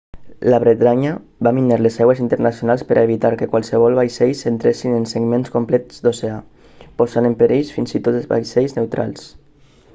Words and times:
la 0.51 0.59
bretanya 0.61 1.09
va 1.47 1.51
minar 1.57 1.75
les 1.85 1.97
aigües 2.05 2.21
internacionals 2.27 2.85
per 2.91 2.97
a 2.97 3.03
evitar 3.09 3.31
que 3.41 3.49
qualssevol 3.53 3.99
vaixells 4.01 4.41
entressin 4.53 4.97
en 5.01 5.05
segments 5.13 5.53
complets 5.59 6.03
d'oceà 6.07 6.41
posant 7.03 7.31
en 7.33 7.39
perill 7.43 7.73
fins 7.77 7.97
i 8.01 8.05
tot 8.09 8.31
vaixells 8.35 8.79
neutrals 8.81 9.29